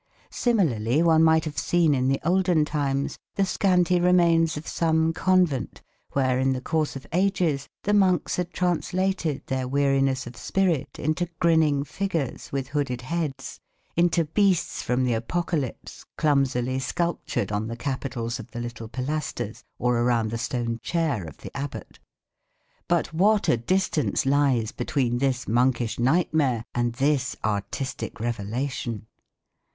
Similarly 0.31 1.03
one 1.03 1.23
might 1.23 1.45
have 1.45 1.59
seen 1.59 1.93
in 1.93 2.07
the 2.07 2.19
olden 2.25 2.65
times 2.65 3.19
the 3.35 3.45
scanty 3.45 3.99
remains 3.99 4.57
of 4.57 4.65
some 4.67 5.13
convent 5.13 5.83
where, 6.13 6.39
in 6.39 6.53
the 6.53 6.59
course 6.59 6.95
of 6.95 7.05
ages 7.13 7.67
the 7.83 7.93
monks 7.93 8.37
had 8.37 8.51
translated 8.51 9.45
their 9.45 9.67
weariness 9.67 10.25
of 10.25 10.35
spirit 10.35 10.97
into 10.97 11.29
grinning 11.39 11.83
figures, 11.83 12.51
with 12.51 12.69
hooded 12.69 13.01
heads, 13.01 13.59
into 13.95 14.25
beasts 14.25 14.81
from 14.81 15.03
the 15.03 15.13
Apocalypse, 15.13 16.03
clumsily 16.17 16.79
sculptured 16.79 17.51
on 17.51 17.67
the 17.67 17.77
capitals 17.77 18.39
of 18.39 18.49
the 18.49 18.59
little 18.59 18.87
pilasters 18.87 19.63
or 19.77 19.99
around 19.99 20.31
the 20.31 20.39
stone 20.39 20.79
chair 20.81 21.23
of 21.25 21.37
the 21.37 21.55
Abbot. 21.55 21.99
But 22.87 23.13
what 23.13 23.47
a 23.47 23.55
distance 23.55 24.25
lies 24.25 24.71
between 24.71 25.19
this 25.19 25.47
monkish 25.47 25.99
nightmare 25.99 26.63
and 26.73 26.93
this 26.93 27.35
artistic 27.45 28.19
revelation! 28.19 29.05